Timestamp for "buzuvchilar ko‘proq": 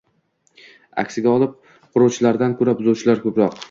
2.83-3.59